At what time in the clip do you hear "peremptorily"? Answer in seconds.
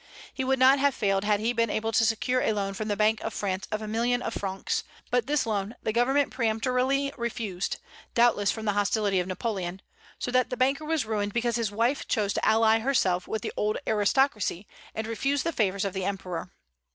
6.31-7.13